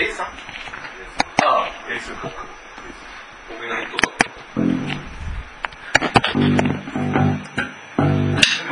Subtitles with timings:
[0.00, 0.26] A さん？
[0.26, 0.30] あ
[1.42, 2.16] あ、A さん。
[3.50, 4.02] おめないとか。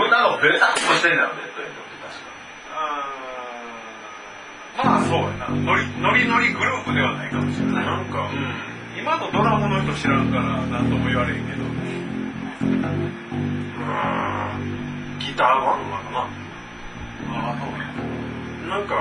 [0.09, 2.15] なんかベタッとしてんだよね、そういうのって確
[4.77, 4.85] か。
[4.85, 5.49] まあそうやな。
[5.51, 7.85] ノリノリノリグループではないかもしれない。
[7.85, 8.55] なんか、うん、
[8.97, 11.65] 今のドラマの人知らんから、何とも言われんけど。
[11.65, 11.65] う
[12.65, 12.79] ん、
[15.19, 16.21] ギターワンなのかな。
[16.21, 17.71] ああ、そう
[18.69, 18.95] なんか、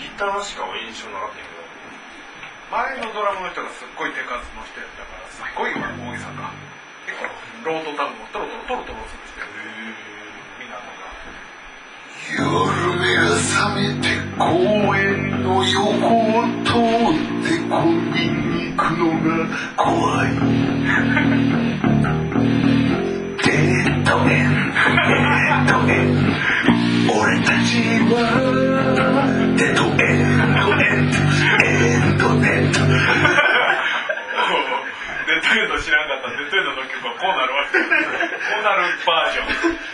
[0.00, 1.60] ギターしか印象なかったけど
[2.72, 6.52] 前のドラムの人がすっごい手数の人やったからすっごい大げさか。
[7.04, 7.26] 結構
[7.66, 9.46] ロードタウンをトロトロトロトロする人や
[10.62, 11.10] 港が
[12.30, 12.40] 夜
[13.00, 14.06] 目が覚めて
[14.38, 18.30] 公園の横を通ってコンビニ
[18.70, 20.30] に行くのが怖い。
[23.42, 24.48] デッドエン
[25.08, 25.14] デ
[25.50, 26.06] ッドエン
[27.10, 27.82] 俺たち
[28.12, 29.09] は
[35.40, 37.86] デッドエンド知らんかったらデッドエンドの曲はこうなるわけこ
[38.60, 39.48] うなるバージョン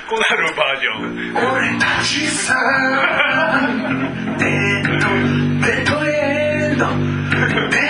[0.08, 2.54] こうなるバージョン俺たちさ
[4.38, 4.44] デ
[4.82, 5.06] ッド
[5.64, 6.92] デッドエドデ
[7.36, 7.80] ッドエンド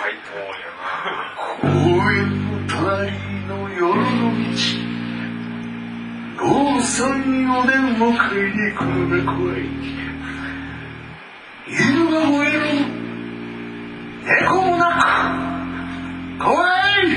[0.00, 0.84] 最高やな
[1.60, 1.66] 公
[2.12, 2.18] 園
[2.50, 3.35] の隣の夜
[6.46, 9.66] 父さんおでんを食いに行くのが怖い
[11.66, 11.74] 犬
[12.08, 12.60] が吠える
[14.24, 14.86] 猫も鳴
[16.38, 16.54] く怖
[17.02, 17.08] い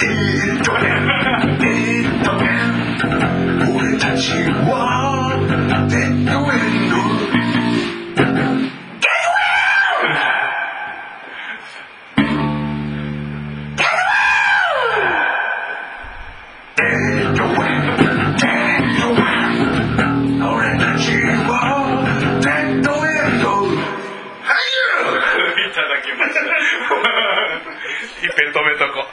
[0.00, 1.64] デッドエンデ
[2.08, 4.76] ッドエン俺たちは
[5.88, 6.54] デッドエ
[6.88, 6.91] ンド
[25.72, 26.40] ただきました。
[28.26, 29.11] 一遍止めとこ